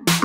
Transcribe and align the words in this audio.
Bye. 0.00 0.23